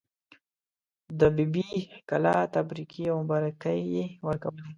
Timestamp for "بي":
1.35-1.45, 1.53-1.67